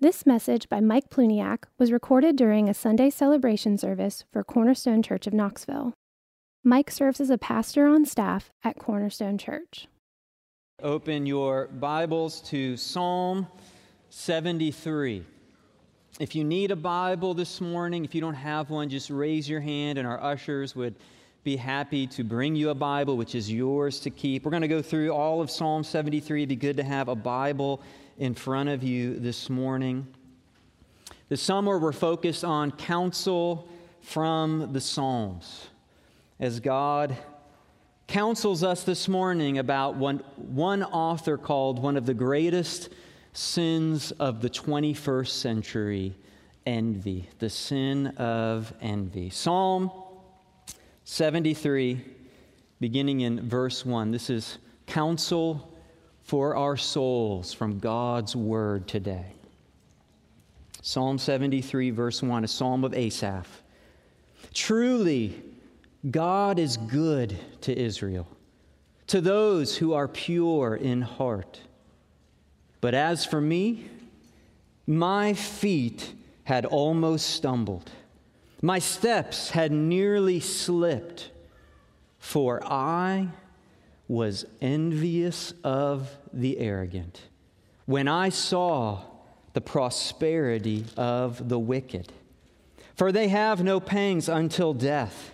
[0.00, 5.26] This message by Mike Plewniak was recorded during a Sunday celebration service for Cornerstone Church
[5.26, 5.92] of Knoxville.
[6.62, 9.88] Mike serves as a pastor on staff at Cornerstone Church.
[10.84, 13.48] Open your Bibles to Psalm
[14.10, 15.24] 73.
[16.20, 19.60] If you need a Bible this morning, if you don't have one, just raise your
[19.60, 20.94] hand and our ushers would
[21.42, 24.44] be happy to bring you a Bible, which is yours to keep.
[24.44, 26.42] We're going to go through all of Psalm 73.
[26.42, 27.82] It'd be good to have a Bible
[28.18, 30.06] in front of you this morning.
[31.28, 33.68] This summer, we're focused on counsel
[34.02, 35.68] from the Psalms.
[36.40, 37.16] As God
[38.08, 42.88] counsels us this morning about one, one author called one of the greatest
[43.32, 46.16] sins of the 21st century
[46.66, 49.30] envy, the sin of envy.
[49.30, 49.92] Psalm
[51.04, 52.04] 73,
[52.80, 54.10] beginning in verse 1.
[54.10, 55.72] This is counsel
[56.28, 59.32] for our souls from God's word today.
[60.82, 63.62] Psalm 73, verse 1, a psalm of Asaph.
[64.52, 65.42] Truly,
[66.10, 68.28] God is good to Israel,
[69.06, 71.62] to those who are pure in heart.
[72.82, 73.86] But as for me,
[74.86, 76.12] my feet
[76.44, 77.90] had almost stumbled,
[78.60, 81.30] my steps had nearly slipped,
[82.18, 83.28] for I
[84.08, 87.22] was envious of the arrogant
[87.84, 89.00] when I saw
[89.52, 92.12] the prosperity of the wicked.
[92.94, 95.30] For they have no pangs until death.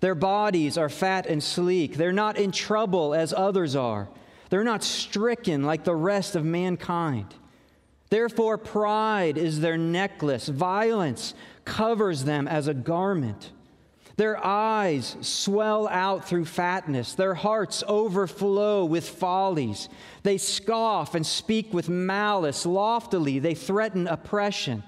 [0.00, 1.96] Their bodies are fat and sleek.
[1.96, 4.08] They're not in trouble as others are.
[4.50, 7.34] They're not stricken like the rest of mankind.
[8.10, 13.50] Therefore, pride is their necklace, violence covers them as a garment.
[14.16, 17.14] Their eyes swell out through fatness.
[17.14, 19.88] Their hearts overflow with follies.
[20.22, 22.64] They scoff and speak with malice.
[22.64, 24.84] Loftily, they threaten oppression.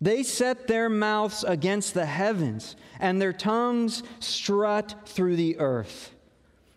[0.00, 6.12] They set their mouths against the heavens, and their tongues strut through the earth.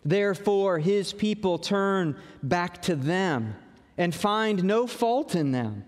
[0.04, 3.56] Therefore, his people turn back to them
[3.96, 5.84] and find no fault in them.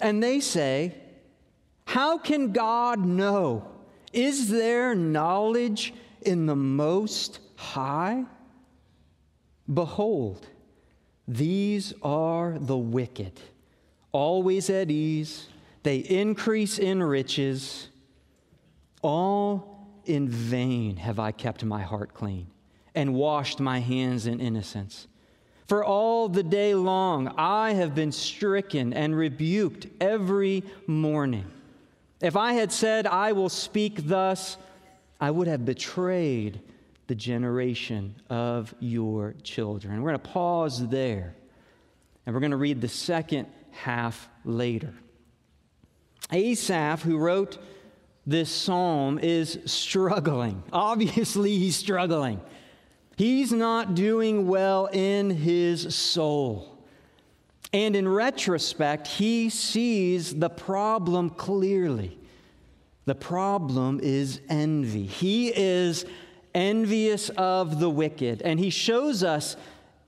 [0.00, 0.94] And they say,
[1.86, 3.71] How can God know?
[4.12, 8.24] Is there knowledge in the Most High?
[9.72, 10.46] Behold,
[11.26, 13.40] these are the wicked,
[14.10, 15.48] always at ease.
[15.82, 17.88] They increase in riches.
[19.02, 22.48] All in vain have I kept my heart clean
[22.94, 25.08] and washed my hands in innocence.
[25.66, 31.46] For all the day long I have been stricken and rebuked every morning.
[32.22, 34.56] If I had said, I will speak thus,
[35.20, 36.60] I would have betrayed
[37.08, 40.00] the generation of your children.
[40.00, 41.34] We're going to pause there,
[42.24, 44.94] and we're going to read the second half later.
[46.30, 47.58] Asaph, who wrote
[48.24, 50.62] this psalm, is struggling.
[50.72, 52.40] Obviously, he's struggling.
[53.16, 56.71] He's not doing well in his soul.
[57.72, 62.18] And in retrospect, he sees the problem clearly.
[63.06, 65.06] The problem is envy.
[65.06, 66.04] He is
[66.54, 68.42] envious of the wicked.
[68.42, 69.56] And he shows us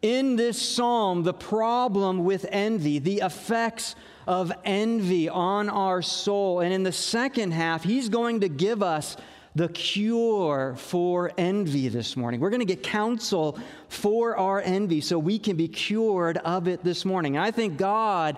[0.03, 6.61] in this psalm the problem with envy, the effects of envy on our soul.
[6.61, 9.17] And in the second half, he's going to give us
[9.55, 12.41] the cure for envy this morning.
[12.41, 16.83] We're going to get counsel for our envy so we can be cured of it
[16.83, 17.39] this morning.
[17.39, 18.37] I think God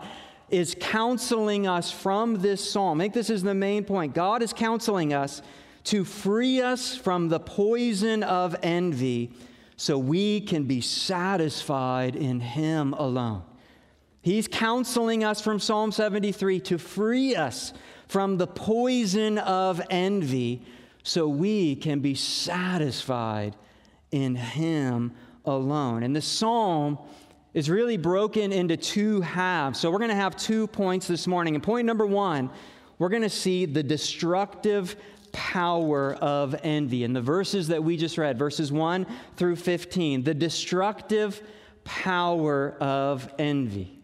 [0.51, 3.01] is counseling us from this psalm.
[3.01, 4.15] I think this is the main point.
[4.15, 5.41] God is counseling us
[5.85, 9.33] to free us from the poison of envy
[9.77, 13.43] so we can be satisfied in Him alone.
[14.21, 17.73] He's counseling us from Psalm 73 to free us
[18.09, 20.63] from the poison of envy
[21.07, 23.55] so we can be satisfied
[24.11, 25.13] in Him
[25.45, 26.03] alone.
[26.03, 26.99] And the psalm
[27.55, 29.79] is really broken into two halves.
[29.79, 31.55] So we're going to have two points this morning.
[31.55, 32.51] And point number one,
[32.99, 34.97] we're going to see the destructive
[35.31, 37.05] power of envy.
[37.05, 39.07] In the verses that we just read, verses 1
[39.37, 41.41] through 15, the destructive
[41.85, 44.01] power of envy.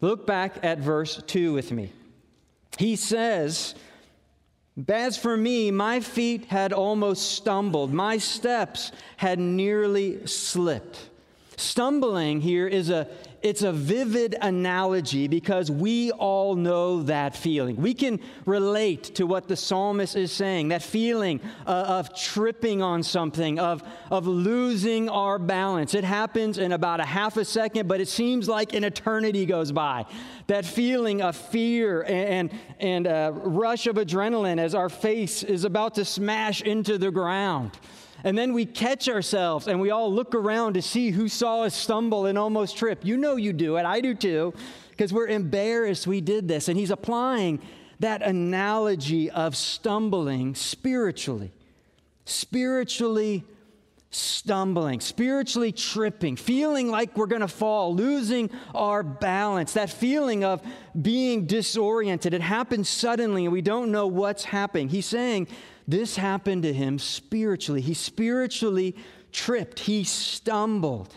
[0.00, 1.92] Look back at verse 2 with me.
[2.78, 3.76] He says,
[4.88, 11.10] as for me, my feet had almost stumbled, my steps had nearly slipped.
[11.56, 13.06] Stumbling here is a
[13.42, 17.76] it's a vivid analogy because we all know that feeling.
[17.76, 23.02] We can relate to what the psalmist is saying that feeling uh, of tripping on
[23.02, 25.94] something, of, of losing our balance.
[25.94, 29.72] It happens in about a half a second, but it seems like an eternity goes
[29.72, 30.06] by.
[30.46, 35.94] That feeling of fear and, and, and rush of adrenaline as our face is about
[35.94, 37.72] to smash into the ground.
[38.24, 41.74] And then we catch ourselves and we all look around to see who saw us
[41.74, 43.04] stumble and almost trip.
[43.04, 43.84] You know you do it.
[43.84, 44.54] I do too,
[44.90, 46.68] because we're embarrassed we did this.
[46.68, 47.60] And he's applying
[48.00, 51.52] that analogy of stumbling spiritually.
[52.24, 53.44] Spiritually
[54.10, 60.60] stumbling, spiritually tripping, feeling like we're going to fall, losing our balance, that feeling of
[61.00, 62.34] being disoriented.
[62.34, 64.88] It happens suddenly and we don't know what's happening.
[64.88, 65.46] He's saying
[65.86, 67.80] this happened to him spiritually.
[67.80, 68.96] He spiritually
[69.32, 71.14] tripped, he stumbled.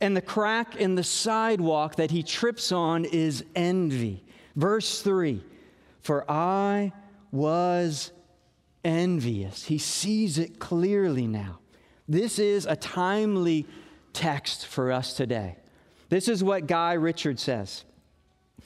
[0.00, 4.24] And the crack in the sidewalk that he trips on is envy.
[4.54, 5.42] Verse 3
[6.00, 6.92] For I
[7.32, 8.12] was
[8.84, 9.64] envious.
[9.64, 11.58] He sees it clearly now.
[12.08, 13.66] This is a timely
[14.12, 15.56] text for us today.
[16.08, 17.84] This is what Guy Richard says.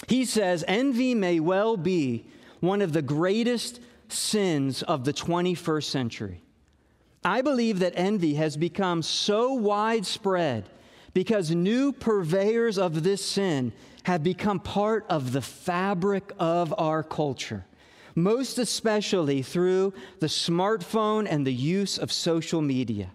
[0.09, 2.25] He says, Envy may well be
[2.61, 3.81] one of the greatest
[4.13, 6.43] sins of the 21st century.
[7.25, 10.69] I believe that envy has become so widespread
[11.15, 13.73] because new purveyors of this sin
[14.05, 17.65] have become part of the fabric of our culture,
[18.15, 23.11] most especially through the smartphone and the use of social media.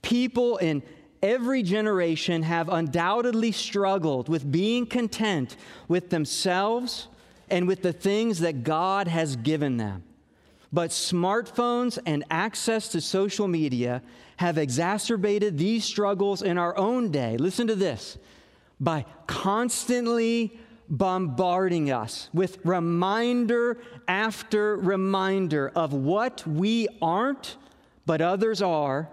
[0.00, 0.82] People in
[1.22, 5.56] every generation have undoubtedly struggled with being content
[5.88, 7.08] with themselves
[7.50, 10.04] and with the things that God has given them.
[10.72, 14.02] But smartphones and access to social media
[14.36, 17.36] have exacerbated these struggles in our own day.
[17.36, 18.18] Listen to this
[18.80, 20.58] by constantly
[20.88, 27.56] bombarding us with reminder after reminder of what we aren't,
[28.04, 29.08] but others are,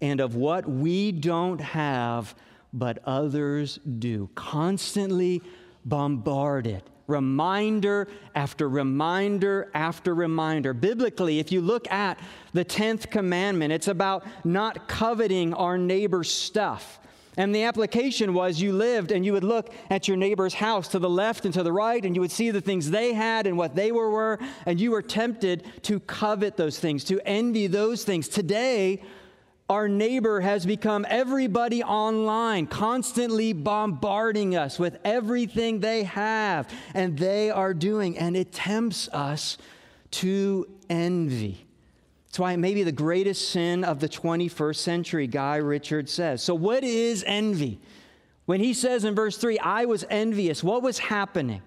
[0.00, 2.34] and of what we don't have,
[2.72, 4.28] but others do.
[4.34, 5.42] Constantly
[5.84, 10.72] bombarded reminder after reminder after reminder.
[10.72, 12.18] Biblically, if you look at
[12.52, 16.98] the 10th commandment, it's about not coveting our neighbor's stuff.
[17.36, 20.98] And the application was you lived and you would look at your neighbor's house to
[20.98, 23.56] the left and to the right, and you would see the things they had and
[23.56, 28.04] what they were, were and you were tempted to covet those things, to envy those
[28.04, 28.28] things.
[28.28, 29.02] Today,
[29.72, 37.50] our neighbor has become everybody online, constantly bombarding us with everything they have and they
[37.50, 39.56] are doing, and it tempts us
[40.10, 41.66] to envy.
[42.26, 46.42] That's why it may be the greatest sin of the 21st century, Guy Richard says.
[46.42, 47.80] So, what is envy?
[48.44, 51.62] When he says in verse 3, I was envious, what was happening?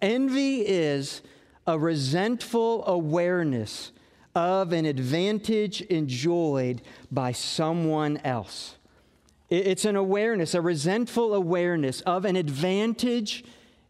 [0.00, 1.22] Envy is
[1.66, 3.91] a resentful awareness
[4.34, 8.76] of an advantage enjoyed by someone else.
[9.50, 13.44] It's an awareness, a resentful awareness of an advantage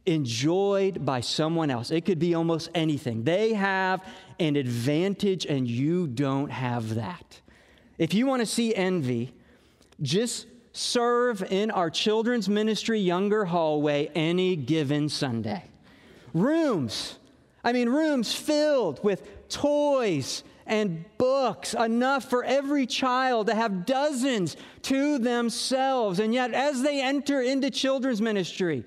[0.06, 1.92] enjoyed by someone else.
[1.92, 3.22] It could be almost anything.
[3.22, 4.04] They have
[4.40, 7.40] an advantage and you don't have that.
[7.98, 9.32] If you want to see envy,
[10.00, 15.62] just serve in our children's ministry younger hallway any given Sunday.
[16.34, 17.18] Rooms,
[17.62, 24.56] I mean, rooms filled with toys and books, enough for every child to have dozens
[24.82, 26.18] to themselves.
[26.18, 28.84] And yet, as they enter into children's ministry,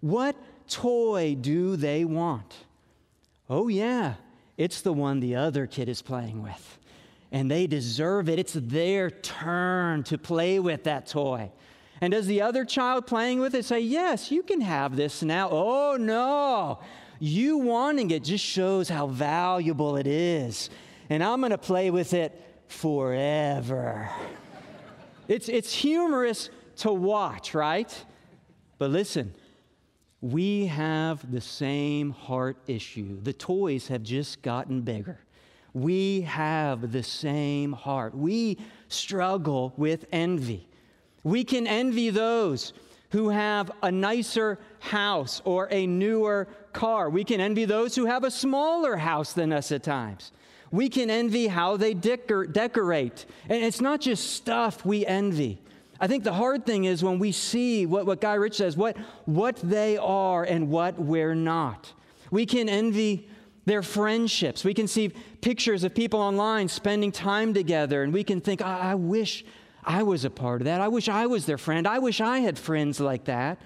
[0.00, 0.36] what
[0.68, 2.54] toy do they want?
[3.50, 4.14] Oh, yeah,
[4.56, 6.78] it's the one the other kid is playing with.
[7.32, 8.38] And they deserve it.
[8.38, 11.50] It's their turn to play with that toy.
[12.00, 15.48] And does the other child playing with it say, Yes, you can have this now?
[15.50, 16.78] Oh, no.
[17.18, 20.70] You wanting it just shows how valuable it is.
[21.08, 24.10] And I'm going to play with it forever.
[25.28, 28.04] it's, it's humorous to watch, right?
[28.78, 29.34] But listen,
[30.20, 33.20] we have the same heart issue.
[33.22, 35.20] The toys have just gotten bigger.
[35.72, 38.14] We have the same heart.
[38.14, 38.58] We
[38.88, 40.68] struggle with envy.
[41.22, 42.72] We can envy those
[43.10, 47.08] who have a nicer house or a newer car.
[47.08, 50.30] We can envy those who have a smaller house than us at times.
[50.70, 53.24] We can envy how they decor- decorate.
[53.48, 55.58] And it's not just stuff we envy.
[55.98, 58.96] I think the hard thing is when we see what, what Guy Rich says, what,
[59.24, 61.92] what they are and what we're not.
[62.30, 63.28] We can envy
[63.64, 64.62] their friendships.
[64.62, 65.08] We can see
[65.40, 69.44] pictures of people online spending time together, and we can think, I, I wish
[69.82, 70.80] I was a part of that.
[70.80, 71.86] I wish I was their friend.
[71.86, 73.58] I wish I had friends like that.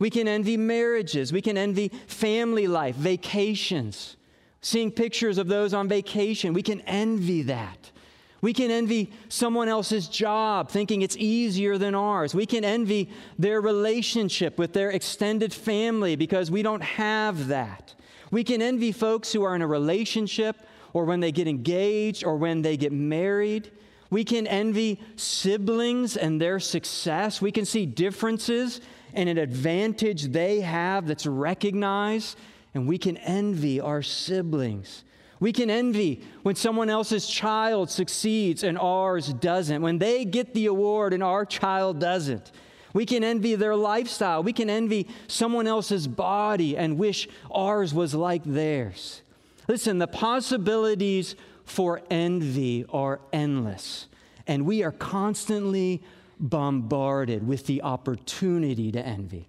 [0.00, 1.32] We can envy marriages.
[1.32, 4.16] We can envy family life, vacations,
[4.62, 6.54] seeing pictures of those on vacation.
[6.54, 7.92] We can envy that.
[8.40, 12.34] We can envy someone else's job, thinking it's easier than ours.
[12.34, 17.94] We can envy their relationship with their extended family because we don't have that.
[18.30, 20.56] We can envy folks who are in a relationship
[20.94, 23.70] or when they get engaged or when they get married.
[24.08, 27.42] We can envy siblings and their success.
[27.42, 28.80] We can see differences
[29.14, 32.38] and an advantage they have that's recognized,
[32.74, 35.04] and we can envy our siblings.
[35.40, 40.66] We can envy when someone else's child succeeds and ours doesn't, when they get the
[40.66, 42.52] award and our child doesn't.
[42.92, 44.42] We can envy their lifestyle.
[44.42, 49.22] We can envy someone else's body and wish ours was like theirs.
[49.68, 54.08] Listen, the possibilities for envy are endless,
[54.46, 56.02] and we are constantly
[56.40, 59.48] bombarded with the opportunity to envy.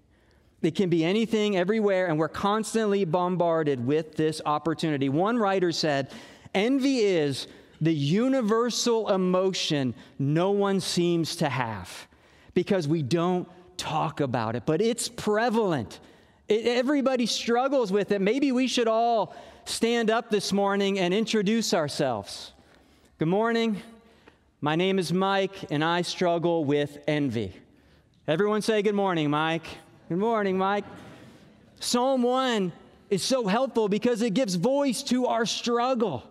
[0.61, 5.09] It can be anything, everywhere, and we're constantly bombarded with this opportunity.
[5.09, 6.11] One writer said,
[6.53, 7.47] Envy is
[7.79, 12.07] the universal emotion no one seems to have
[12.53, 15.99] because we don't talk about it, but it's prevalent.
[16.47, 18.21] It, everybody struggles with it.
[18.21, 22.53] Maybe we should all stand up this morning and introduce ourselves.
[23.17, 23.81] Good morning.
[24.63, 27.51] My name is Mike, and I struggle with envy.
[28.27, 29.65] Everyone say good morning, Mike.
[30.07, 30.85] Good morning, Mike.
[31.79, 32.71] Psalm 1
[33.09, 36.23] is so helpful because it gives voice to our struggle.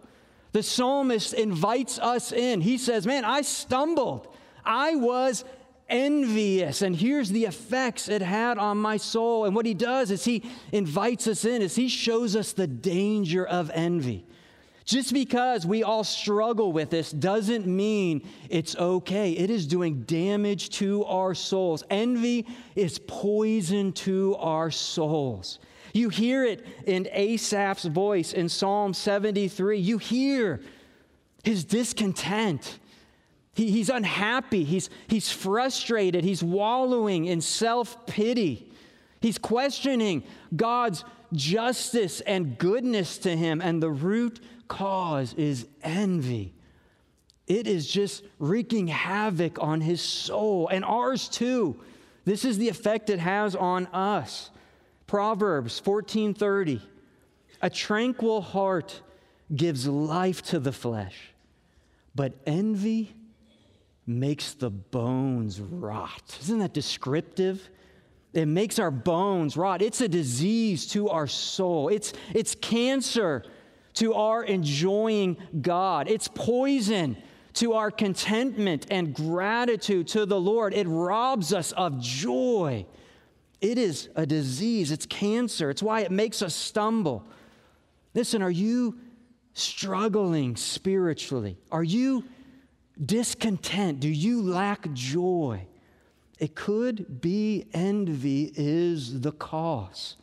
[0.52, 2.60] The psalmist invites us in.
[2.60, 4.28] He says, Man, I stumbled.
[4.64, 5.44] I was
[5.88, 6.82] envious.
[6.82, 9.44] And here's the effects it had on my soul.
[9.44, 13.44] And what he does is he invites us in, is he shows us the danger
[13.44, 14.25] of envy.
[14.90, 19.30] Just because we all struggle with this doesn't mean it's okay.
[19.30, 21.85] It is doing damage to our souls.
[21.90, 22.44] Envy
[22.75, 25.61] is poison to our souls.
[25.94, 29.78] You hear it in Asaph's voice in Psalm 73.
[29.78, 30.61] You hear
[31.44, 32.80] his discontent.
[33.54, 34.64] He, he's unhappy.
[34.64, 36.25] He's, he's frustrated.
[36.25, 38.69] He's wallowing in self pity.
[39.20, 40.24] He's questioning
[40.54, 43.60] God's justice and goodness to him.
[43.60, 46.54] And the root cause is envy.
[47.46, 51.80] It is just wreaking havoc on his soul and ours too.
[52.24, 54.50] This is the effect it has on us.
[55.06, 56.80] Proverbs 14:30
[57.60, 59.02] A tranquil heart
[59.54, 61.32] gives life to the flesh,
[62.14, 63.16] but envy
[64.06, 66.38] makes the bones rot.
[66.40, 67.68] Isn't that descriptive?
[68.32, 69.82] It makes our bones rot.
[69.82, 71.88] It's a disease to our soul.
[71.88, 73.44] It's, it's cancer
[73.94, 76.08] to our enjoying God.
[76.08, 77.16] It's poison
[77.54, 80.72] to our contentment and gratitude to the Lord.
[80.75, 82.87] It robs us of joy.
[83.60, 85.68] It is a disease, it's cancer.
[85.68, 87.26] It's why it makes us stumble.
[88.14, 88.99] Listen, are you
[89.52, 91.58] struggling spiritually?
[91.70, 92.25] Are you
[93.04, 94.00] discontent?
[94.00, 95.66] Do you lack joy?
[96.40, 100.16] It could be envy is the cause.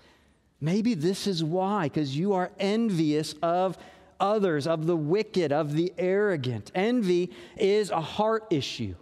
[0.60, 3.78] Maybe this is why, because you are envious of
[4.20, 6.72] others, of the wicked, of the arrogant.
[6.74, 8.96] Envy is a heart issue.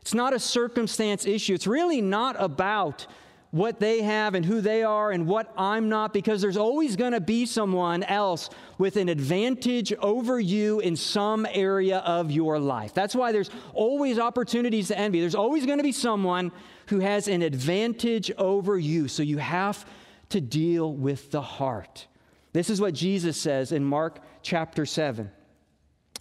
[0.00, 1.52] It's not a circumstance issue.
[1.52, 3.08] It's really not about
[3.50, 7.12] what they have and who they are and what I'm not, because there's always going
[7.12, 12.94] to be someone else with an advantage over you in some area of your life.
[12.94, 15.20] That's why there's always opportunities to envy.
[15.20, 16.52] There's always going to be someone
[16.86, 19.08] who has an advantage over you.
[19.08, 19.84] So you have
[20.28, 22.06] to deal with the heart.
[22.52, 25.30] This is what Jesus says in Mark chapter 7.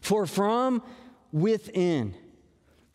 [0.02, 0.82] For from
[1.32, 2.16] within,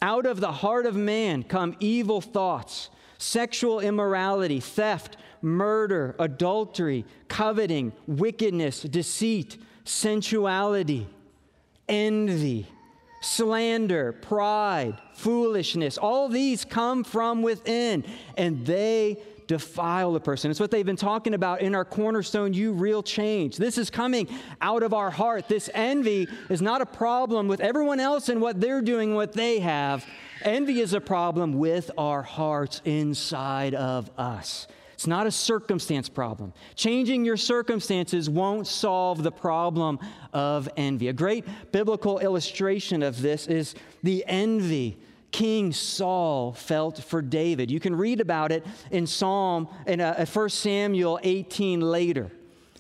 [0.03, 2.91] out of the heart of man, come evil thoughts,
[3.25, 11.07] sexual immorality, theft, murder, adultery, coveting, wickedness, deceit, sensuality,
[11.89, 12.67] envy,
[13.21, 15.97] slander, pride, foolishness.
[15.99, 18.05] All these come from within,
[18.37, 20.51] and they defile a person.
[20.51, 23.57] It's what they've been talking about in our cornerstone, you real change.
[23.57, 24.29] This is coming
[24.61, 25.49] out of our heart.
[25.49, 29.61] This envy is not a problem with everyone else and what they're doing, what they
[29.61, 30.05] have.
[30.45, 34.67] Envy is a problem with our hearts inside of us.
[34.93, 36.53] It's not a circumstance problem.
[36.77, 39.99] Changing your circumstances won't solve the problem
[40.33, 41.09] of envy.
[41.09, 44.99] A great biblical illustration of this is the envy
[45.33, 47.71] King Saul felt for David.
[47.71, 52.31] You can read about it in Psalm in uh, 1 Samuel 18 later.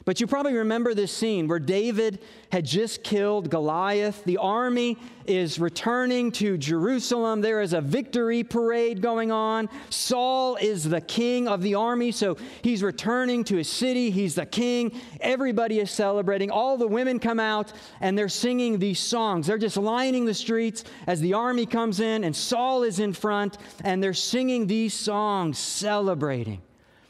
[0.05, 2.19] But you probably remember this scene where David
[2.53, 4.23] had just killed Goliath.
[4.25, 7.41] The army is returning to Jerusalem.
[7.41, 9.71] There is a victory parade going on.
[9.89, 14.11] Saul is the king of the army, so he's returning to his city.
[14.11, 15.01] He's the king.
[15.21, 16.51] Everybody is celebrating.
[16.51, 19.47] All the women come out and they're singing these songs.
[19.47, 23.57] They're just lining the streets as the army comes in, and Saul is in front,
[23.83, 26.61] and they're singing these songs, celebrating.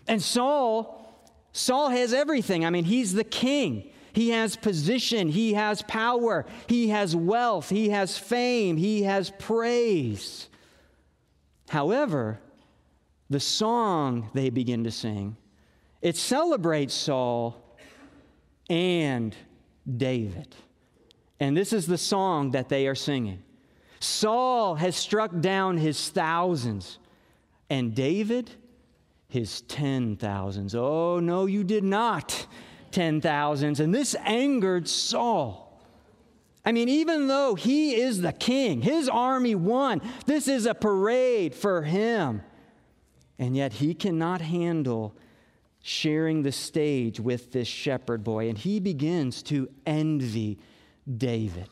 [0.07, 1.04] And Saul
[1.55, 2.67] Saul has everything.
[2.67, 3.91] I mean, he's the king.
[4.13, 10.49] He has position, he has power, he has wealth, he has fame, he has praise.
[11.69, 12.39] However,
[13.29, 15.37] the song they begin to sing,
[16.01, 17.61] it celebrates Saul
[18.71, 19.35] and
[19.97, 20.55] David.
[21.41, 23.43] And this is the song that they are singing.
[23.99, 26.99] Saul has struck down his thousands,
[27.69, 28.53] and David
[29.35, 30.77] his ten thousands.
[30.77, 32.47] Oh, no, you did not,
[32.93, 33.81] ten thousands.
[33.81, 35.83] And this angered Saul.
[36.65, 41.53] I mean, even though he is the king, his army won, this is a parade
[41.53, 42.43] for him.
[43.37, 45.17] And yet he cannot handle
[45.83, 48.49] sharing the stage with this shepherd boy.
[48.49, 50.61] And he begins to envy
[51.13, 51.71] David.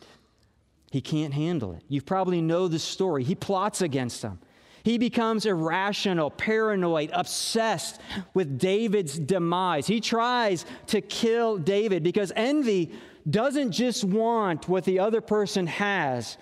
[0.91, 1.85] He can't handle it.
[1.87, 3.23] You probably know the story.
[3.23, 4.41] He plots against him.
[4.85, 8.01] He becomes irrational, paranoid, obsessed
[8.35, 9.87] with David's demise.
[9.87, 12.93] He tries to kill David because envy
[13.29, 16.37] doesn't just want what the other person has,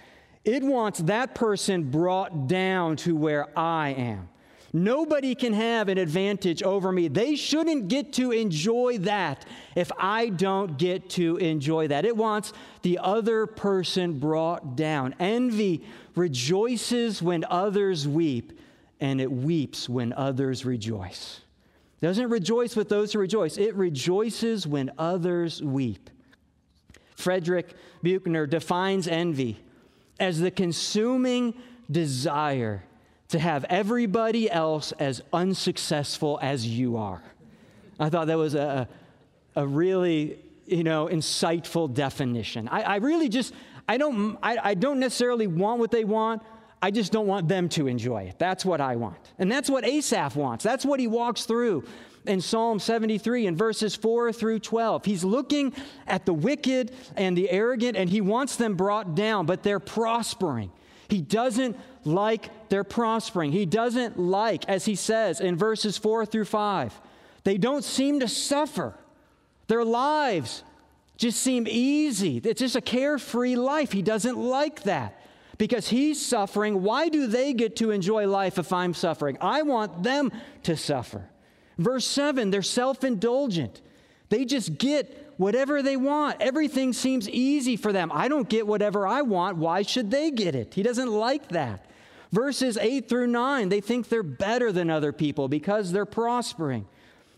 [0.44, 4.28] it wants that person brought down to where I am.
[4.72, 7.08] Nobody can have an advantage over me.
[7.08, 9.44] They shouldn't get to enjoy that
[9.74, 12.04] if I don't get to enjoy that.
[12.04, 15.16] It wants the other person brought down.
[15.18, 18.58] Envy rejoices when others weep,
[19.00, 21.40] and it weeps when others rejoice.
[22.00, 26.10] It doesn't rejoice with those who rejoice, it rejoices when others weep.
[27.14, 29.58] Frederick Buechner defines envy
[30.18, 31.54] as the consuming
[31.90, 32.82] desire
[33.28, 37.22] to have everybody else as unsuccessful as you are.
[37.98, 38.88] I thought that was a,
[39.54, 42.68] a really, you know, insightful definition.
[42.68, 43.54] I, I really just,
[43.90, 46.42] I don't, I, I don't necessarily want what they want.
[46.80, 48.38] I just don't want them to enjoy it.
[48.38, 49.16] That's what I want.
[49.36, 50.62] And that's what Asaph wants.
[50.62, 51.82] That's what he walks through
[52.24, 55.04] in Psalm 73 in verses 4 through 12.
[55.04, 55.74] He's looking
[56.06, 60.70] at the wicked and the arrogant, and he wants them brought down, but they're prospering.
[61.08, 63.50] He doesn't like their prospering.
[63.50, 67.00] He doesn't like, as he says in verses 4 through 5,
[67.42, 68.94] they don't seem to suffer.
[69.66, 70.62] Their lives
[71.20, 72.40] just seem easy.
[72.42, 73.92] It's just a carefree life.
[73.92, 75.20] He doesn't like that
[75.58, 76.82] because he's suffering.
[76.82, 79.36] Why do they get to enjoy life if I'm suffering?
[79.40, 81.28] I want them to suffer.
[81.76, 83.82] Verse 7, they're self indulgent.
[84.30, 86.40] They just get whatever they want.
[86.40, 88.10] Everything seems easy for them.
[88.14, 89.58] I don't get whatever I want.
[89.58, 90.72] Why should they get it?
[90.72, 91.84] He doesn't like that.
[92.32, 96.86] Verses 8 through 9, they think they're better than other people because they're prospering.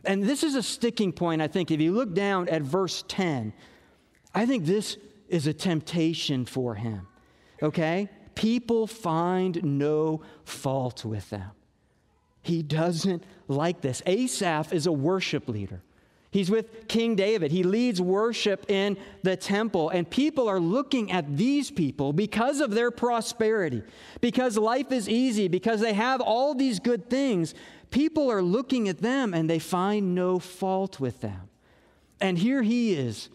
[0.05, 1.71] And this is a sticking point, I think.
[1.71, 3.53] If you look down at verse 10,
[4.35, 4.97] I think this
[5.29, 7.07] is a temptation for him.
[7.63, 8.09] Okay?
[8.35, 11.51] People find no fault with them.
[12.43, 14.03] He doesn't like this.
[14.07, 15.83] Asaph is a worship leader.
[16.33, 17.53] He's with King David.
[17.53, 19.91] He leads worship in the temple.
[19.91, 23.83] And people are looking at these people because of their prosperity,
[24.23, 27.55] because life is easy, because they have all these good things.
[27.91, 31.51] People are looking at them and they find no fault with them.
[32.19, 33.29] And here he is,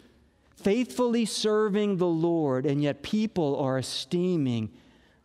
[0.60, 4.70] faithfully serving the Lord, and yet people are esteeming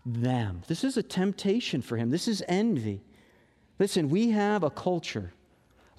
[0.05, 0.61] them.
[0.67, 2.09] This is a temptation for him.
[2.09, 3.01] This is envy.
[3.79, 5.33] Listen, we have a culture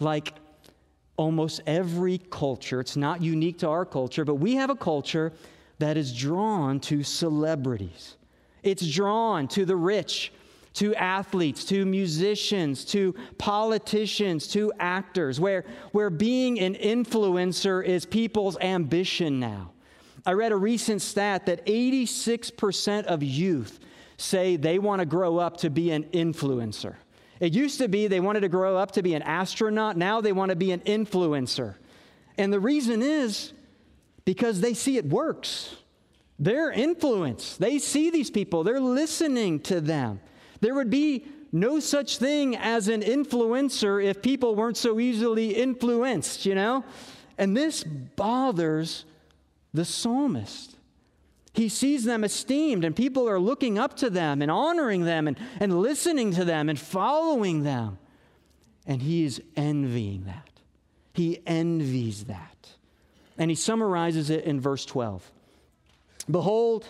[0.01, 0.35] like
[1.17, 5.33] almost every culture, it's not unique to our culture, but we have a culture
[5.79, 8.17] that is drawn to celebrities.
[8.63, 10.33] It's drawn to the rich,
[10.75, 18.59] to athletes, to musicians, to politicians, to actors, where, where being an influencer is people's
[18.59, 19.71] ambition now.
[20.27, 23.79] I read a recent stat that 86% of youth
[24.17, 26.97] say they want to grow up to be an influencer.
[27.41, 29.97] It used to be they wanted to grow up to be an astronaut.
[29.97, 31.75] Now they want to be an influencer.
[32.39, 33.53] And the reason is
[34.25, 35.77] because they see it works.
[36.39, 40.21] Their influence, they see these people, they're listening to them.
[40.65, 46.47] There would be no such thing as an influencer if people weren't so easily influenced,
[46.47, 46.85] you know?
[47.37, 49.05] And this bothers
[49.75, 50.77] the psalmist.
[51.53, 55.39] He sees them esteemed, and people are looking up to them and honoring them and,
[55.61, 57.99] and listening to them and following them.
[58.87, 60.49] And he is envying that.
[61.13, 62.71] He envies that.
[63.37, 65.31] And he summarizes it in verse 12
[66.31, 66.87] Behold,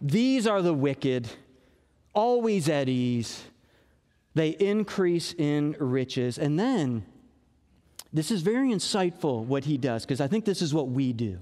[0.00, 1.28] these are the wicked,
[2.14, 3.42] always at ease.
[4.34, 6.38] They increase in riches.
[6.38, 7.04] And then,
[8.12, 11.38] this is very insightful what he does, because I think this is what we do.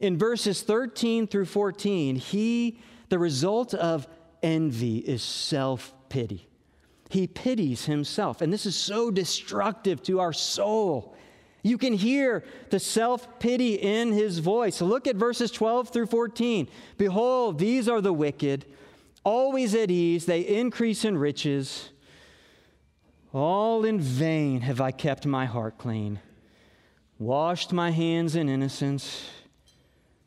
[0.00, 4.06] In verses 13 through 14, he, the result of
[4.42, 6.48] envy is self pity.
[7.10, 8.40] He pities himself.
[8.40, 11.14] And this is so destructive to our soul.
[11.62, 14.80] You can hear the self pity in his voice.
[14.80, 16.68] Look at verses 12 through 14.
[16.98, 18.66] Behold, these are the wicked,
[19.24, 21.90] always at ease, they increase in riches.
[23.32, 26.20] All in vain have I kept my heart clean,
[27.18, 29.28] washed my hands in innocence.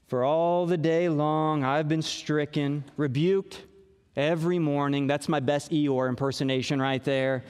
[0.07, 3.63] For all the day long I've been stricken, rebuked
[4.15, 5.07] every morning.
[5.07, 7.43] That's my best Eeyore impersonation right there.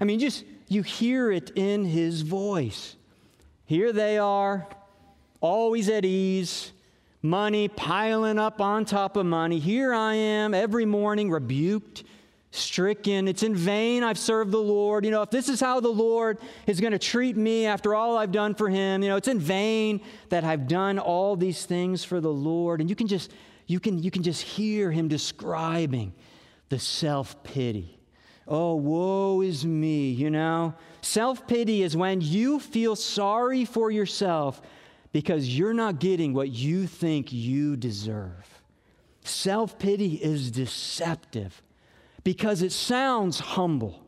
[0.00, 2.96] I mean, just you hear it in his voice.
[3.66, 4.66] Here they are,
[5.40, 6.72] always at ease,
[7.22, 9.60] money piling up on top of money.
[9.60, 12.02] Here I am every morning, rebuked,
[12.50, 13.28] stricken.
[13.28, 15.04] It's in vain I've served the Lord.
[15.04, 18.18] You know, if this is how the Lord is going to treat me after all
[18.18, 22.04] I've done for him, you know, it's in vain that I've done all these things
[22.04, 22.80] for the Lord.
[22.80, 23.32] And you can just
[23.68, 26.12] you can you can just hear him describing
[26.68, 27.98] the self-pity.
[28.48, 30.74] Oh, woe is me, you know?
[31.00, 34.60] Self pity is when you feel sorry for yourself
[35.12, 38.60] because you're not getting what you think you deserve.
[39.24, 41.62] Self pity is deceptive
[42.24, 44.02] because it sounds humble.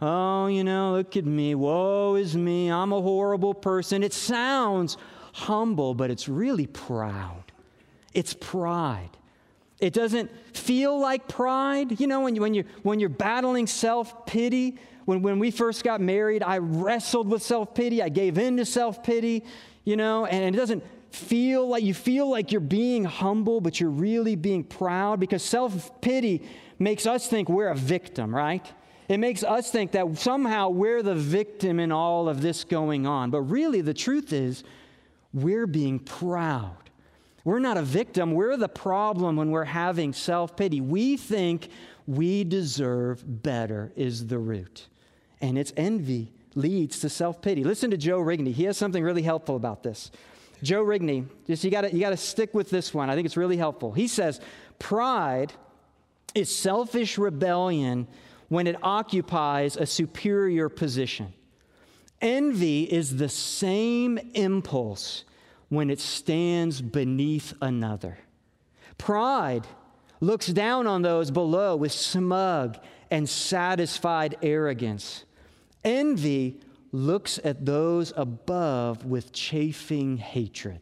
[0.00, 1.54] Oh, you know, look at me.
[1.54, 2.70] Woe is me.
[2.70, 4.02] I'm a horrible person.
[4.02, 4.96] It sounds
[5.32, 7.44] humble, but it's really proud.
[8.12, 9.10] It's pride.
[9.80, 12.00] It doesn't feel like pride.
[12.00, 15.84] You know, when, you, when, you're, when you're battling self pity, when, when we first
[15.84, 18.02] got married, I wrestled with self pity.
[18.02, 19.44] I gave in to self pity,
[19.84, 23.90] you know, and it doesn't feel like you feel like you're being humble, but you're
[23.90, 26.42] really being proud because self pity
[26.78, 28.66] makes us think we're a victim, right?
[29.08, 33.30] It makes us think that somehow we're the victim in all of this going on.
[33.30, 34.64] But really, the truth is,
[35.34, 36.76] we're being proud.
[37.44, 40.80] We're not a victim, we're the problem when we're having self pity.
[40.80, 41.68] We think
[42.06, 44.88] we deserve better, is the root
[45.44, 47.64] and its envy leads to self pity.
[47.64, 48.52] Listen to Joe Rigney.
[48.52, 50.10] He has something really helpful about this.
[50.62, 53.10] Joe Rigney, just you got you to stick with this one.
[53.10, 53.92] I think it's really helpful.
[53.92, 54.40] He says,
[54.78, 55.52] "Pride
[56.34, 58.08] is selfish rebellion
[58.48, 61.34] when it occupies a superior position.
[62.22, 65.24] Envy is the same impulse
[65.68, 68.18] when it stands beneath another.
[68.96, 69.66] Pride
[70.20, 72.78] looks down on those below with smug
[73.10, 75.24] and satisfied arrogance.
[75.84, 76.60] Envy
[76.92, 80.80] looks at those above with chafing hatred.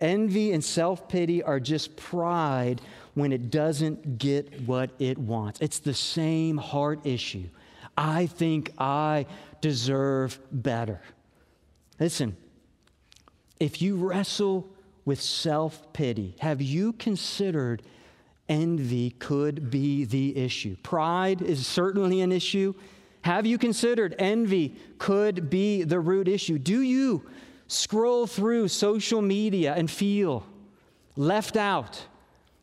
[0.00, 2.80] Envy and self pity are just pride
[3.14, 5.60] when it doesn't get what it wants.
[5.60, 7.48] It's the same heart issue.
[7.96, 9.26] I think I
[9.60, 11.02] deserve better.
[11.98, 12.36] Listen,
[13.58, 14.70] if you wrestle
[15.04, 17.82] with self pity, have you considered
[18.48, 20.76] envy could be the issue?
[20.82, 22.72] Pride is certainly an issue.
[23.22, 26.58] Have you considered envy could be the root issue?
[26.58, 27.28] Do you
[27.66, 30.46] scroll through social media and feel
[31.16, 32.02] left out,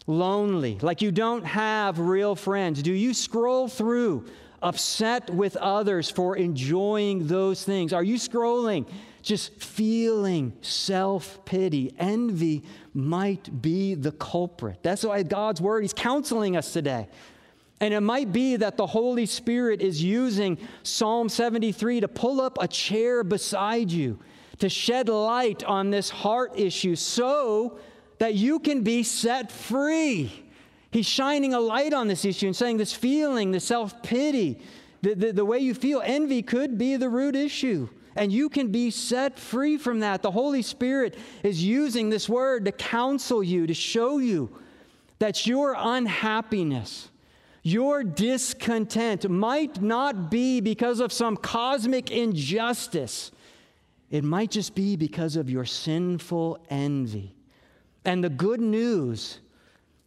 [0.07, 2.81] lonely, like you don't have real friends?
[2.81, 4.25] Do you scroll through
[4.61, 7.93] upset with others for enjoying those things?
[7.93, 8.87] Are you scrolling
[9.21, 11.93] just feeling self pity?
[11.99, 14.79] Envy might be the culprit.
[14.81, 17.07] That's why God's word, He's counseling us today.
[17.79, 22.57] And it might be that the Holy Spirit is using Psalm 73 to pull up
[22.59, 24.19] a chair beside you,
[24.59, 27.79] to shed light on this heart issue so
[28.17, 30.31] that you can be set free.
[30.91, 34.59] He's shining a light on this issue and saying this feeling, the self pity,
[35.01, 37.89] the, the, the, way you feel, envy could be the root issue.
[38.15, 40.23] And you can be set free from that.
[40.23, 44.49] The Holy Spirit is using this word to counsel you, to show you
[45.19, 47.09] that your unhappiness,
[47.67, 53.31] your discontent might not be because of some cosmic injustice.
[54.09, 57.35] It might just be because of your sinful envy.
[58.05, 59.39] And the good news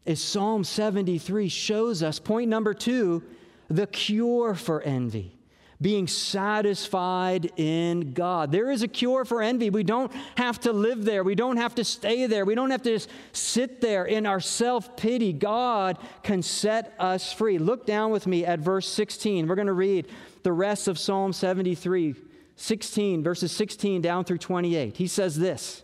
[0.07, 3.23] is Psalm 73 shows us, point number two,
[3.69, 5.37] the cure for envy
[5.81, 8.53] being satisfied in God.
[8.53, 9.71] There is a cure for envy.
[9.71, 11.25] We don't have to live there.
[11.25, 12.45] We don't have to stay there.
[12.45, 15.33] We don't have to just sit there in our self pity.
[15.33, 17.59] God can set us free.
[17.59, 19.47] Look down with me at verse 16.
[19.49, 20.09] We're going to read
[20.43, 22.15] the rest of Psalm 73.
[22.61, 24.95] 16, verses 16 down through 28.
[24.95, 25.83] He says this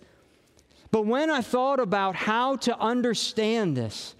[0.90, 4.14] But when I thought about how to understand this,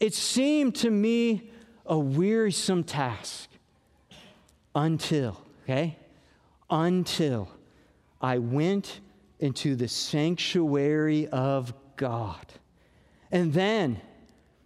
[0.00, 1.50] it seemed to me
[1.84, 3.50] a wearisome task
[4.74, 5.98] until, okay?
[6.70, 7.48] Until
[8.20, 9.00] I went
[9.40, 12.46] into the sanctuary of God.
[13.30, 14.00] And then,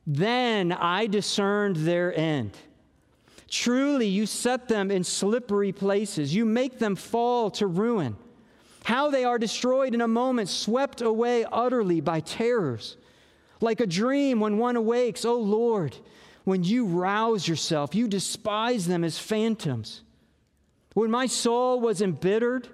[0.06, 2.56] then I discerned their end.
[3.48, 6.34] Truly, you set them in slippery places.
[6.34, 8.16] You make them fall to ruin.
[8.84, 12.96] How they are destroyed in a moment, swept away utterly by terrors.
[13.60, 15.96] Like a dream when one awakes, O oh Lord,
[16.46, 20.02] when you rouse yourself, you despise them as phantoms.
[20.94, 22.68] When my soul was embittered,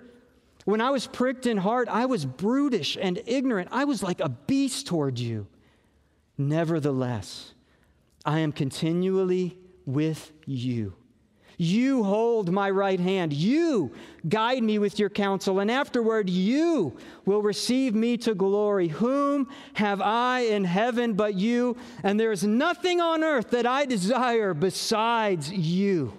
[0.66, 3.70] when I was pricked in heart, I was brutish and ignorant.
[3.72, 5.46] I was like a beast toward you.
[6.36, 7.54] Nevertheless,
[8.26, 9.56] I am continually
[9.86, 10.92] with you.
[11.62, 13.32] You hold my right hand.
[13.32, 13.92] You
[14.28, 18.88] guide me with your counsel, and afterward you will receive me to glory.
[18.88, 21.76] Whom have I in heaven but you?
[22.02, 26.12] And there is nothing on earth that I desire besides you.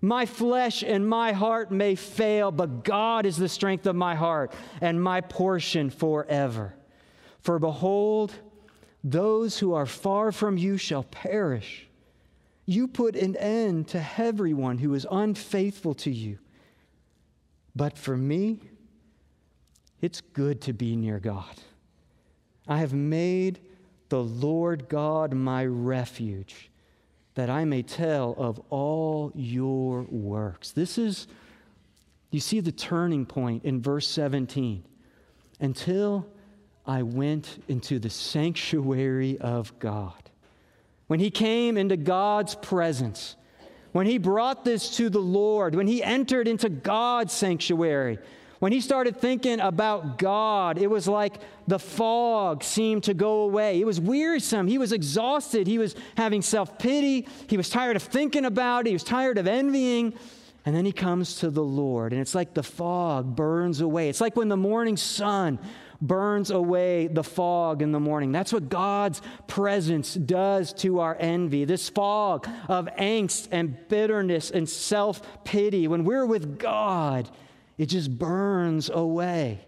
[0.00, 4.52] My flesh and my heart may fail, but God is the strength of my heart
[4.80, 6.74] and my portion forever.
[7.38, 8.32] For behold,
[9.04, 11.86] those who are far from you shall perish.
[12.64, 16.38] You put an end to everyone who is unfaithful to you.
[17.74, 18.60] But for me,
[20.00, 21.54] it's good to be near God.
[22.68, 23.60] I have made
[24.08, 26.70] the Lord God my refuge,
[27.34, 30.70] that I may tell of all your works.
[30.70, 31.26] This is,
[32.30, 34.84] you see the turning point in verse 17.
[35.60, 36.26] Until
[36.86, 40.21] I went into the sanctuary of God
[41.06, 43.36] when he came into God's presence,
[43.92, 48.18] when he brought this to the Lord, when he entered into God's sanctuary,
[48.62, 51.34] when he started thinking about God, it was like
[51.66, 53.80] the fog seemed to go away.
[53.80, 54.68] It was wearisome.
[54.68, 55.66] He was exhausted.
[55.66, 57.26] He was having self pity.
[57.48, 58.90] He was tired of thinking about it.
[58.90, 60.14] He was tired of envying.
[60.64, 64.08] And then he comes to the Lord, and it's like the fog burns away.
[64.08, 65.58] It's like when the morning sun
[66.02, 68.32] burns away the fog in the morning.
[68.32, 71.64] That's what God's presence does to our envy.
[71.64, 75.88] This fog of angst and bitterness and self pity.
[75.88, 77.30] When we're with God,
[77.78, 79.60] it just burns away.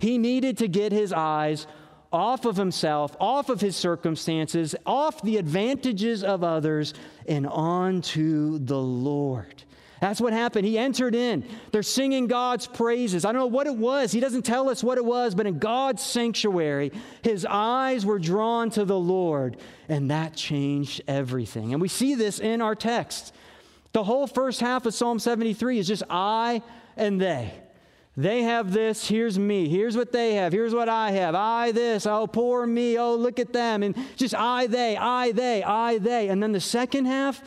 [0.00, 1.66] He needed to get his eyes
[2.12, 6.94] off of himself, off of his circumstances, off the advantages of others,
[7.26, 9.64] and onto the Lord.
[10.00, 10.66] That's what happened.
[10.66, 11.44] He entered in.
[11.72, 13.24] They're singing God's praises.
[13.24, 14.12] I don't know what it was.
[14.12, 18.70] He doesn't tell us what it was, but in God's sanctuary, his eyes were drawn
[18.70, 19.56] to the Lord,
[19.88, 21.72] and that changed everything.
[21.72, 23.34] And we see this in our text.
[23.92, 26.62] The whole first half of Psalm 73 is just I
[26.96, 27.52] and they.
[28.18, 29.68] They have this, here's me.
[29.68, 30.52] Here's what they have.
[30.52, 31.36] Here's what I have.
[31.36, 32.04] I this.
[32.04, 32.98] Oh, poor me.
[32.98, 33.84] Oh, look at them.
[33.84, 36.28] And just I, they, I, they, I, they.
[36.28, 37.40] And then the second half,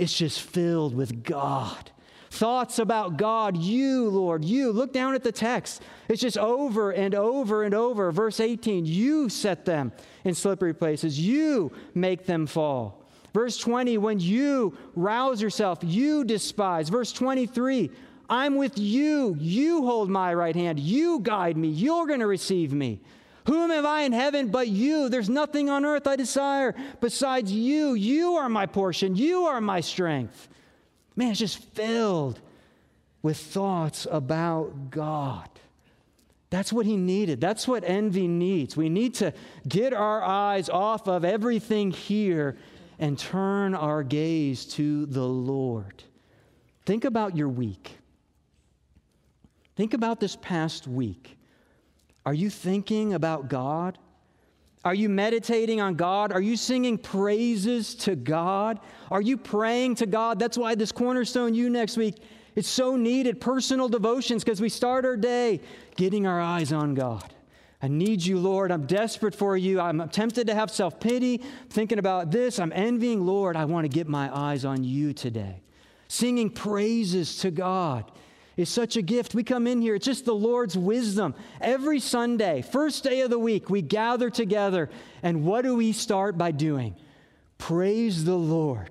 [0.00, 1.90] it's just filled with God.
[2.30, 4.72] Thoughts about God, you, Lord, you.
[4.72, 5.82] Look down at the text.
[6.08, 8.10] It's just over and over and over.
[8.10, 9.92] Verse 18, you set them
[10.24, 13.04] in slippery places, you make them fall.
[13.34, 16.88] Verse 20, when you rouse yourself, you despise.
[16.88, 17.90] Verse 23,
[18.30, 19.36] I'm with you.
[19.38, 20.80] You hold my right hand.
[20.80, 21.68] You guide me.
[21.68, 23.00] You're going to receive me.
[23.46, 25.08] Whom have I in heaven but you?
[25.08, 27.94] There's nothing on earth I desire besides you.
[27.94, 29.16] You are my portion.
[29.16, 30.48] You are my strength.
[31.16, 32.40] Man, it's just filled
[33.22, 35.48] with thoughts about God.
[36.50, 37.40] That's what he needed.
[37.40, 38.76] That's what envy needs.
[38.76, 39.32] We need to
[39.68, 42.56] get our eyes off of everything here
[42.98, 46.02] and turn our gaze to the Lord.
[46.86, 47.92] Think about your week.
[49.76, 51.38] Think about this past week.
[52.26, 53.98] Are you thinking about God?
[54.84, 56.32] Are you meditating on God?
[56.32, 58.80] Are you singing praises to God?
[59.10, 60.38] Are you praying to God?
[60.38, 62.16] That's why this Cornerstone you next week,
[62.54, 63.40] it's so needed.
[63.40, 65.60] Personal devotions, because we start our day
[65.96, 67.34] getting our eyes on God.
[67.82, 68.70] I need you, Lord.
[68.70, 69.80] I'm desperate for you.
[69.80, 72.58] I'm tempted to have self pity, thinking about this.
[72.58, 73.56] I'm envying, Lord.
[73.56, 75.62] I want to get my eyes on you today.
[76.08, 78.10] Singing praises to God
[78.60, 79.34] is such a gift.
[79.34, 81.34] We come in here, it's just the Lord's wisdom.
[81.60, 84.90] Every Sunday, first day of the week, we gather together.
[85.22, 86.94] And what do we start by doing?
[87.58, 88.90] Praise the Lord.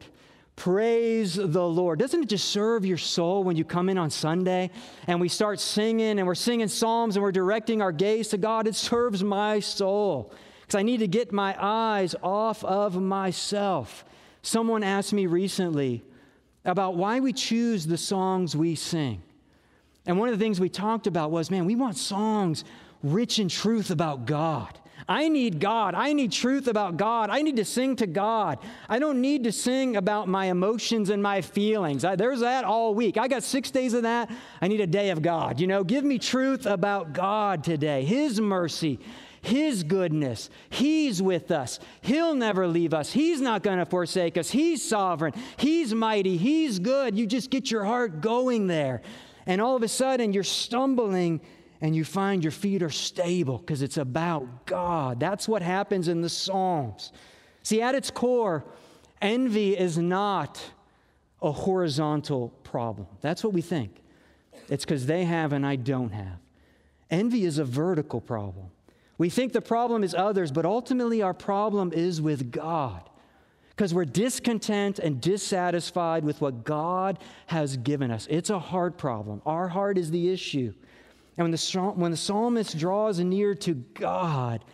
[0.56, 2.00] Praise the Lord.
[2.00, 4.72] Doesn't it just serve your soul when you come in on Sunday
[5.08, 8.68] and we start singing and we're singing psalms and we're directing our gaze to God?
[8.68, 14.04] It serves my soul because I need to get my eyes off of myself.
[14.42, 16.04] Someone asked me recently
[16.66, 19.22] about why we choose the songs we sing.
[20.10, 22.64] And one of the things we talked about was man, we want songs
[23.04, 24.80] rich in truth about God.
[25.08, 25.94] I need God.
[25.94, 27.30] I need truth about God.
[27.30, 28.58] I need to sing to God.
[28.90, 32.04] I don't need to sing about my emotions and my feelings.
[32.04, 33.20] I, there's that all week.
[33.20, 34.32] I got six days of that.
[34.60, 35.60] I need a day of God.
[35.60, 39.00] You know, give me truth about God today, His mercy,
[39.44, 40.50] His goodness.
[40.72, 41.80] He's with us.
[42.02, 43.12] He'll never leave us.
[43.12, 44.50] He's not going to forsake us.
[44.50, 45.34] He's sovereign.
[45.58, 46.36] He's mighty.
[46.36, 47.16] He's good.
[47.16, 49.04] You just get your heart going there.
[49.50, 51.42] And all of a sudden, you're stumbling
[51.82, 55.20] and you find your feet are stable because it's about God.
[55.20, 57.12] That's what happens in the Psalms.
[57.64, 58.64] See, at its core,
[59.24, 60.62] envy is not
[61.42, 63.08] a horizontal problem.
[63.22, 64.04] That's what we think.
[64.70, 66.38] It's because they have and I don't have.
[67.10, 68.68] Envy is a vertical problem.
[69.18, 73.09] We think the problem is others, but ultimately our problem is with God
[73.80, 78.28] because we're discontent and dissatisfied with what God has given us.
[78.30, 79.42] It's a heart problem.
[79.46, 80.74] Our heart is the issue.
[81.38, 84.66] And when the, when the psalmist draws near to God,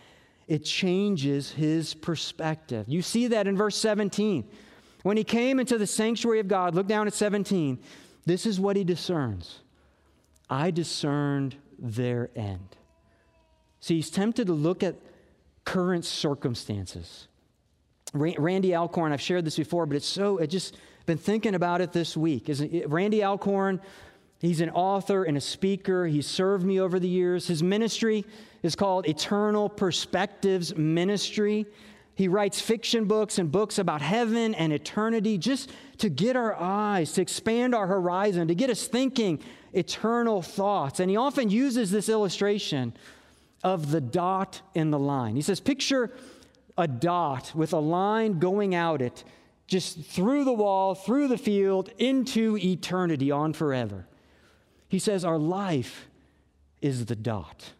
[0.48, 2.86] it changes his perspective.
[2.88, 4.44] You see that in verse 17.
[5.04, 7.78] When he came into the sanctuary of God, look down at 17.
[8.24, 9.60] This is what he discerns
[10.50, 12.74] I discerned their end.
[13.78, 14.96] See, he's tempted to look at
[15.64, 17.28] current circumstances.
[18.14, 21.92] Randy Alcorn, I've shared this before, but it's so, I just been thinking about it
[21.92, 22.48] this week.
[22.48, 23.80] Is Randy Alcorn
[24.38, 26.06] He's an author and a speaker.
[26.06, 27.46] He's served me over the years.
[27.46, 28.24] His ministry
[28.62, 31.66] is called Eternal Perspectives Ministry.
[32.14, 37.12] He writes fiction books and books about heaven and eternity just to get our eyes,
[37.12, 39.40] to expand our horizon, to get us thinking
[39.72, 41.00] eternal thoughts.
[41.00, 42.94] And he often uses this illustration
[43.62, 45.34] of the dot in the line.
[45.34, 46.14] He says, Picture
[46.78, 49.24] a dot with a line going out it
[49.66, 54.06] just through the wall, through the field, into eternity, on forever.
[54.88, 56.08] He says, Our life
[56.80, 57.72] is the dot.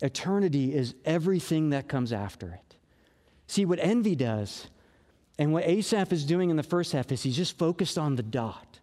[0.00, 2.76] Eternity is everything that comes after it.
[3.48, 4.68] See, what envy does,
[5.38, 8.22] and what Asaph is doing in the first half, is he's just focused on the
[8.22, 8.78] dot.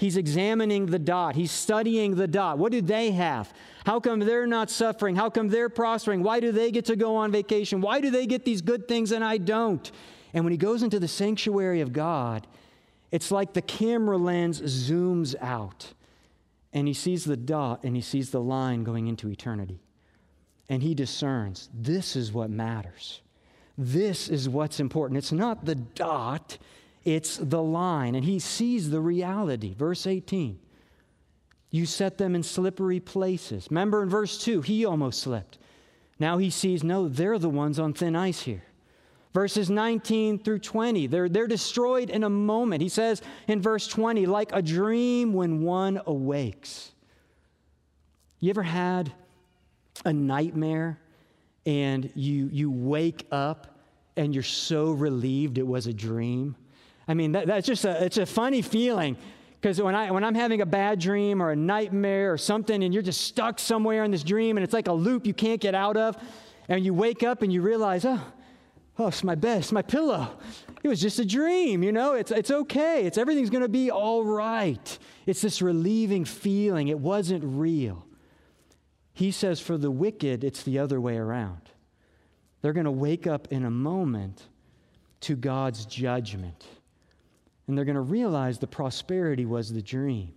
[0.00, 1.36] He's examining the dot.
[1.36, 2.56] He's studying the dot.
[2.56, 3.52] What do they have?
[3.84, 5.14] How come they're not suffering?
[5.14, 6.22] How come they're prospering?
[6.22, 7.82] Why do they get to go on vacation?
[7.82, 9.92] Why do they get these good things and I don't?
[10.32, 12.46] And when he goes into the sanctuary of God,
[13.10, 15.92] it's like the camera lens zooms out
[16.72, 19.80] and he sees the dot and he sees the line going into eternity.
[20.70, 23.20] And he discerns this is what matters.
[23.76, 25.18] This is what's important.
[25.18, 26.56] It's not the dot,
[27.04, 28.14] it's the line.
[28.14, 29.74] And he sees the reality.
[29.74, 30.58] Verse 18
[31.70, 33.68] You set them in slippery places.
[33.70, 35.58] Remember in verse 2, he almost slipped.
[36.18, 38.62] Now he sees, no, they're the ones on thin ice here.
[39.32, 42.82] Verses 19 through 20, they're, they're destroyed in a moment.
[42.82, 46.90] He says in verse 20, like a dream when one awakes.
[48.40, 49.12] You ever had
[50.04, 50.98] a nightmare
[51.64, 53.78] and you, you wake up
[54.16, 56.56] and you're so relieved it was a dream?
[57.10, 59.16] I mean, that, that's just a, it's a funny feeling
[59.60, 62.94] because when, I, when I'm having a bad dream or a nightmare or something and
[62.94, 65.74] you're just stuck somewhere in this dream and it's like a loop you can't get
[65.74, 66.16] out of,
[66.68, 68.20] and you wake up and you realize, oh,
[68.96, 70.38] oh, it's my bed, it's my pillow.
[70.84, 72.14] It was just a dream, you know?
[72.14, 73.04] It's, it's okay.
[73.06, 74.98] It's everything's going to be all right.
[75.26, 76.86] It's this relieving feeling.
[76.86, 78.06] It wasn't real.
[79.14, 81.70] He says for the wicked, it's the other way around.
[82.62, 84.44] They're going to wake up in a moment
[85.22, 86.64] to God's judgment.
[87.70, 90.32] And they're going to realize the prosperity was the dream.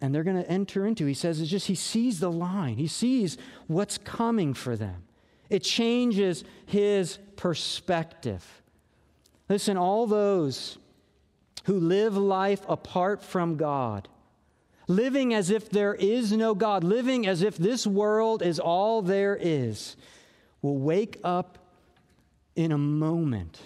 [0.00, 2.86] And they're going to enter into, he says, it's just he sees the line, he
[2.86, 5.02] sees what's coming for them.
[5.50, 8.62] It changes his perspective.
[9.48, 10.78] Listen, all those
[11.64, 14.06] who live life apart from God,
[14.86, 19.36] living as if there is no God, living as if this world is all there
[19.36, 19.96] is,
[20.62, 21.58] will wake up
[22.54, 23.58] in a moment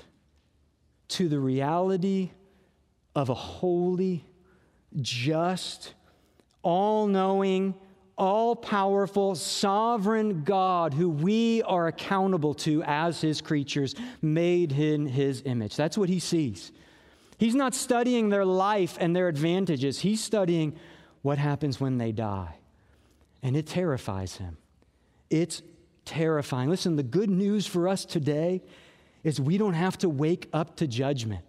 [1.09, 2.31] to the reality
[3.15, 4.25] of a holy,
[5.01, 5.95] just,
[6.63, 7.75] all knowing,
[8.17, 15.43] all powerful, sovereign God who we are accountable to as his creatures, made in his
[15.47, 15.75] image.
[15.75, 16.71] That's what he sees.
[17.39, 20.77] He's not studying their life and their advantages, he's studying
[21.23, 22.57] what happens when they die.
[23.43, 24.59] And it terrifies him.
[25.31, 25.63] It's
[26.05, 26.69] terrifying.
[26.69, 28.63] Listen, the good news for us today
[29.25, 31.45] is we don't have to wake up to judgment.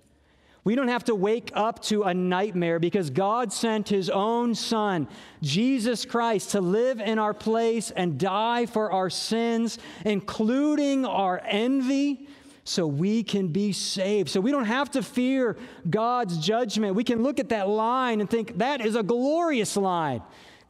[0.63, 5.07] We don't have to wake up to a nightmare because God sent His own Son,
[5.41, 12.27] Jesus Christ, to live in our place and die for our sins, including our envy,
[12.63, 14.29] so we can be saved.
[14.29, 15.57] So we don't have to fear
[15.89, 16.93] God's judgment.
[16.93, 20.21] We can look at that line and think, that is a glorious line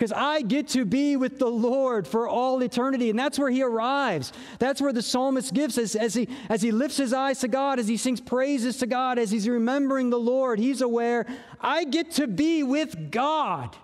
[0.01, 3.11] because I get to be with the Lord for all eternity.
[3.11, 4.33] And that's where he arrives.
[4.57, 7.77] That's where the psalmist gives us as he, as he lifts his eyes to God,
[7.77, 10.57] as he sings praises to God, as he's remembering the Lord.
[10.57, 11.27] He's aware,
[11.59, 13.77] I get to be with God.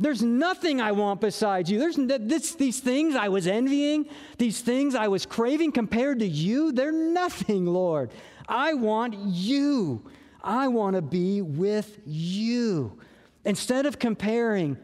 [0.00, 1.78] There's nothing I want besides you.
[1.78, 4.06] There's this, these things I was envying,
[4.38, 8.10] these things I was craving compared to you, they're nothing, Lord.
[8.48, 10.02] I want you.
[10.42, 12.98] I want to be with you.
[13.44, 14.76] Instead of comparing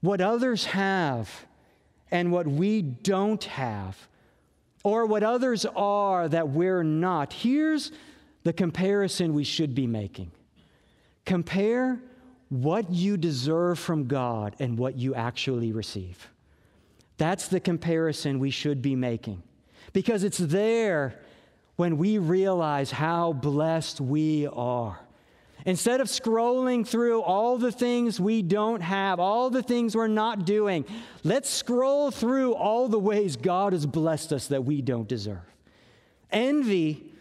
[0.00, 1.46] what others have
[2.10, 4.08] and what we don't have,
[4.82, 7.92] or what others are that we're not, here's
[8.42, 10.30] the comparison we should be making.
[11.24, 12.00] Compare
[12.48, 16.28] what you deserve from God and what you actually receive.
[17.16, 19.42] That's the comparison we should be making.
[19.92, 21.20] Because it's there
[21.76, 24.98] when we realize how blessed we are.
[25.66, 30.44] Instead of scrolling through all the things we don't have, all the things we're not
[30.44, 30.84] doing,
[31.22, 35.38] let's scroll through all the ways God has blessed us that we don't deserve.
[36.30, 37.12] Envy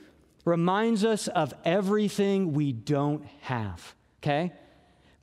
[0.46, 4.54] reminds us of everything we don't have, okay?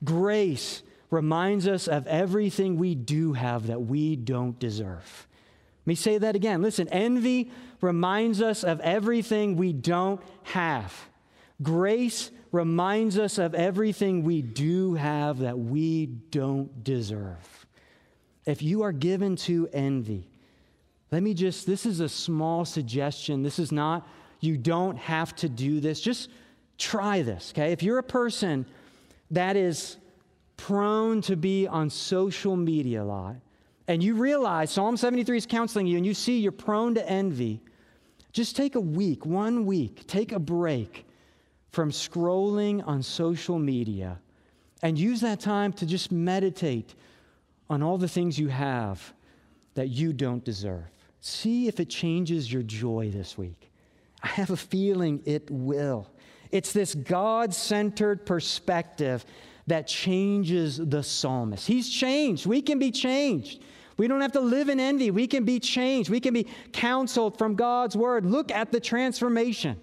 [0.03, 5.27] Grace reminds us of everything we do have that we don't deserve.
[5.81, 6.61] Let me say that again.
[6.61, 7.51] Listen, envy
[7.81, 10.93] reminds us of everything we don't have.
[11.61, 17.67] Grace reminds us of everything we do have that we don't deserve.
[18.47, 20.27] If you are given to envy,
[21.11, 23.43] let me just, this is a small suggestion.
[23.43, 24.07] This is not,
[24.39, 26.01] you don't have to do this.
[26.01, 26.31] Just
[26.79, 27.71] try this, okay?
[27.71, 28.65] If you're a person
[29.29, 29.97] that is
[30.57, 33.35] prone to be on social media a lot,
[33.87, 37.61] and you realize Psalm 73 is counseling you, and you see you're prone to envy,
[38.33, 41.06] just take a week, one week, take a break
[41.71, 44.19] from scrolling on social media
[44.81, 46.95] and use that time to just meditate
[47.69, 49.13] on all the things you have
[49.73, 50.85] that you don't deserve.
[51.21, 53.71] See if it changes your joy this week.
[54.23, 56.09] I have a feeling it will.
[56.51, 59.25] It's this God centered perspective
[59.67, 61.67] that changes the psalmist.
[61.67, 62.45] He's changed.
[62.45, 63.61] We can be changed.
[63.97, 65.11] We don't have to live in envy.
[65.11, 66.09] We can be changed.
[66.09, 68.25] We can be counseled from God's word.
[68.25, 69.79] Look at the transformation.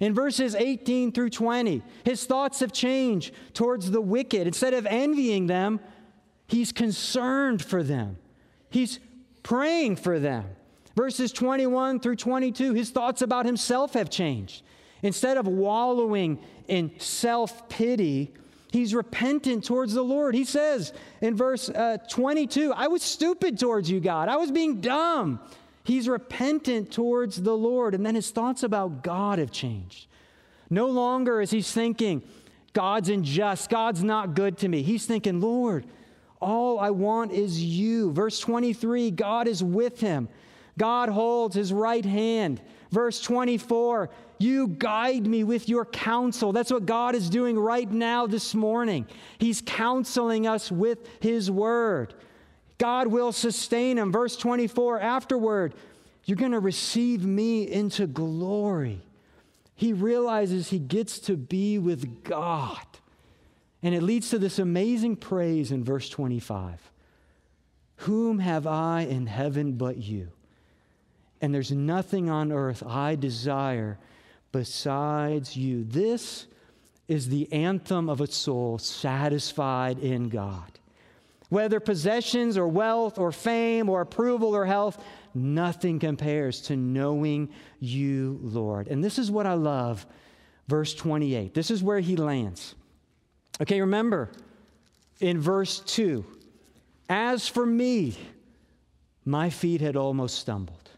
[0.00, 4.46] In verses 18 through 20, his thoughts have changed towards the wicked.
[4.46, 5.80] Instead of envying them,
[6.46, 8.16] he's concerned for them,
[8.70, 9.00] he's
[9.42, 10.44] praying for them.
[10.94, 14.62] Verses 21 through 22, his thoughts about himself have changed.
[15.02, 18.32] Instead of wallowing in self pity,
[18.72, 20.34] he's repentant towards the Lord.
[20.34, 24.28] He says in verse uh, 22, I was stupid towards you, God.
[24.28, 25.40] I was being dumb.
[25.88, 27.94] He's repentant towards the Lord.
[27.94, 30.06] And then his thoughts about God have changed.
[30.68, 32.22] No longer is he thinking,
[32.74, 34.82] God's unjust, God's not good to me.
[34.82, 35.86] He's thinking, Lord,
[36.42, 38.12] all I want is you.
[38.12, 40.28] Verse 23 God is with him,
[40.76, 42.60] God holds his right hand.
[42.90, 46.52] Verse 24, you guide me with your counsel.
[46.52, 49.06] That's what God is doing right now this morning.
[49.38, 52.14] He's counseling us with his word.
[52.78, 54.12] God will sustain him.
[54.12, 55.74] Verse 24, afterward,
[56.24, 59.00] you're going to receive me into glory.
[59.74, 62.86] He realizes he gets to be with God.
[63.82, 66.90] And it leads to this amazing praise in verse 25
[68.02, 70.28] Whom have I in heaven but you?
[71.40, 73.98] And there's nothing on earth I desire
[74.50, 75.84] besides you.
[75.84, 76.46] This
[77.06, 80.77] is the anthem of a soul satisfied in God.
[81.48, 85.02] Whether possessions or wealth or fame or approval or health,
[85.34, 87.48] nothing compares to knowing
[87.80, 88.88] you, Lord.
[88.88, 90.06] And this is what I love,
[90.66, 91.54] verse 28.
[91.54, 92.74] This is where he lands.
[93.60, 94.30] Okay, remember
[95.20, 96.24] in verse 2
[97.08, 98.16] As for me,
[99.24, 100.90] my feet had almost stumbled.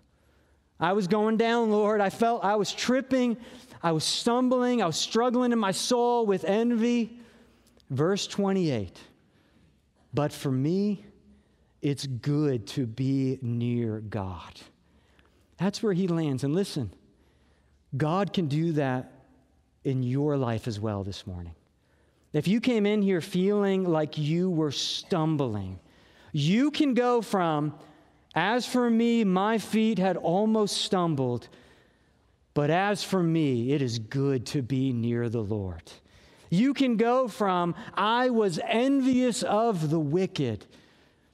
[0.80, 2.00] I was going down, Lord.
[2.00, 3.36] I felt I was tripping.
[3.82, 4.82] I was stumbling.
[4.82, 7.18] I was struggling in my soul with envy.
[7.90, 8.98] Verse 28
[10.12, 11.04] but for me,
[11.82, 14.60] it's good to be near God.
[15.56, 16.44] That's where he lands.
[16.44, 16.92] And listen,
[17.96, 19.12] God can do that
[19.84, 21.54] in your life as well this morning.
[22.32, 25.78] If you came in here feeling like you were stumbling,
[26.32, 27.74] you can go from,
[28.34, 31.48] as for me, my feet had almost stumbled,
[32.54, 35.82] but as for me, it is good to be near the Lord.
[36.50, 40.66] You can go from, I was envious of the wicked,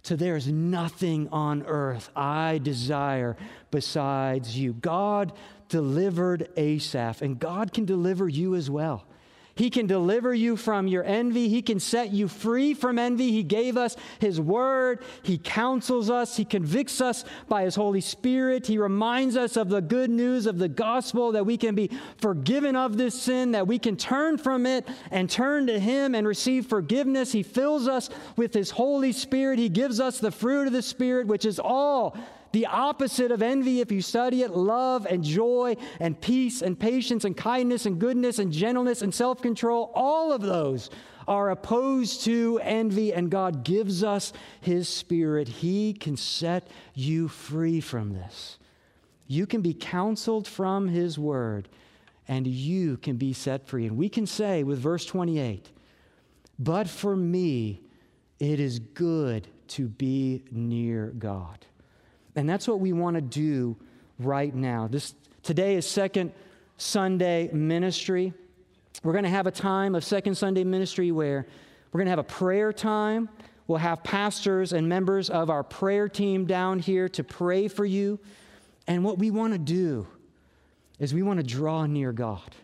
[0.05, 3.37] to there's nothing on earth I desire
[3.71, 4.75] besides you.
[4.75, 5.33] God
[5.69, 9.07] delivered Asaph, and God can deliver you as well.
[9.57, 11.49] He can deliver you from your envy.
[11.49, 13.33] He can set you free from envy.
[13.33, 15.03] He gave us His word.
[15.23, 16.37] He counsels us.
[16.37, 18.67] He convicts us by His Holy Spirit.
[18.67, 22.77] He reminds us of the good news of the gospel that we can be forgiven
[22.77, 26.67] of this sin, that we can turn from it and turn to Him and receive
[26.67, 27.33] forgiveness.
[27.33, 29.59] He fills us with His Holy Spirit.
[29.59, 32.15] He gives us the fruit of the Spirit, which is all
[32.57, 37.27] the opposite of envy, if you study it, love and joy and peace and patience
[37.27, 40.89] and kindness and goodness and gentleness and self control, all of those
[41.29, 44.33] are opposed to envy, and God gives us
[44.63, 45.49] His Spirit.
[45.49, 48.59] He can set you free from this.
[49.27, 51.69] You can be counseled from His Word,
[52.27, 53.85] and you can be set free.
[53.85, 55.71] And we can say with verse 28
[56.59, 57.83] But for me,
[58.39, 61.67] it is good to be near God.
[62.37, 63.77] And that's what we want to do
[64.19, 64.87] right now.
[64.87, 66.33] This today is second
[66.77, 68.35] Sunday ministry.
[69.03, 71.47] We're going to have a time of second Sunday ministry where
[71.91, 73.31] we're going to have a prayer time.
[73.67, 78.21] We'll have pastors and members of our prayer team down here to pray for you.
[78.87, 80.07] And what we want to do
[80.99, 82.55] is we want to draw near God.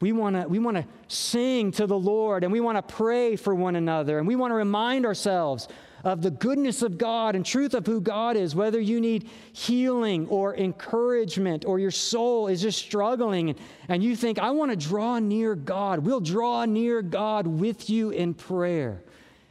[0.00, 3.34] We want to we want to sing to the Lord and we want to pray
[3.36, 5.68] for one another and we want to remind ourselves
[6.06, 10.28] of the goodness of God and truth of who God is, whether you need healing
[10.28, 13.56] or encouragement or your soul is just struggling
[13.88, 18.10] and you think, I want to draw near God, we'll draw near God with you
[18.10, 19.02] in prayer.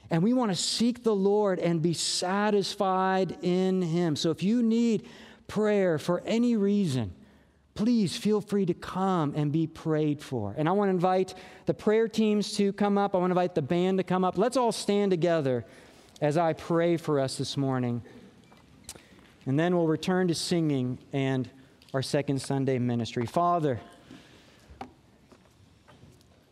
[0.10, 4.16] And we want to seek the Lord and be satisfied in Him.
[4.16, 5.10] So if you need
[5.50, 7.14] prayer for any reason,
[7.74, 10.56] please feel free to come and be prayed for.
[10.58, 11.34] And I want to invite
[11.66, 13.14] the prayer teams to come up.
[13.14, 14.38] I want to invite the band to come up.
[14.38, 15.66] Let's all stand together
[16.22, 18.02] as I pray for us this morning.
[19.46, 21.50] And then we'll return to singing and
[21.94, 23.26] our second Sunday ministry.
[23.26, 23.80] Father,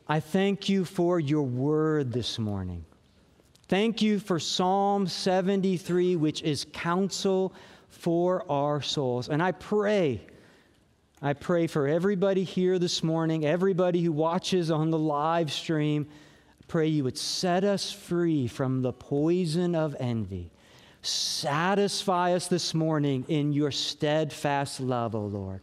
[0.08, 2.86] I thank you for your word this morning.
[3.68, 7.54] Thank you for Psalm 73, which is counsel
[7.90, 9.30] for our souls.
[9.30, 10.22] And I pray,
[11.22, 16.08] I pray for everybody here this morning, everybody who watches on the live stream
[16.68, 20.52] pray you would set us free from the poison of envy.
[21.02, 25.62] Satisfy us this morning in your steadfast love, O Lord.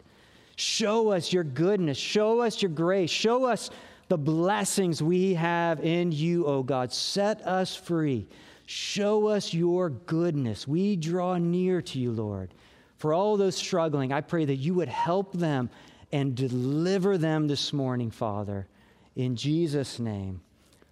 [0.57, 1.97] Show us your goodness.
[1.97, 3.11] Show us your grace.
[3.11, 3.71] Show us
[4.09, 6.93] the blessings we have in you, O God.
[6.93, 8.27] Set us free.
[8.67, 10.69] Show us your goodness.
[10.69, 12.53] We draw near to you, Lord.
[12.99, 15.71] For all those struggling, I pray that you would help them
[16.13, 18.69] and deliver them this morning, Father.
[19.17, 20.43] In Jesus' name.